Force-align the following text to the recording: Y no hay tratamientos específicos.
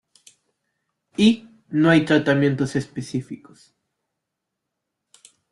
Y 1.15 1.47
no 1.69 1.91
hay 1.91 2.05
tratamientos 2.05 2.75
específicos. 2.75 3.75